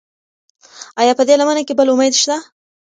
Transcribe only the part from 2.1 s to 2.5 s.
شته؟